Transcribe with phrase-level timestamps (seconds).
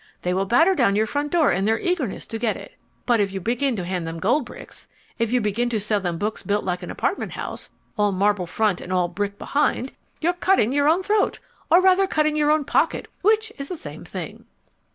[0.23, 2.73] They will batter down your front door in their eagerness to get it.
[3.05, 4.87] But if you begin to hand them gold bricks,
[5.19, 8.81] if you begin to sell them books built like an apartment house, all marble front
[8.81, 11.37] and all brick behind, you're cutting your own throat,
[11.69, 14.45] or rather cutting your own pocket, which is the same thing.